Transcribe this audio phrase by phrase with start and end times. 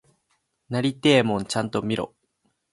[0.69, 2.15] なりてえもんちゃんと見ろ！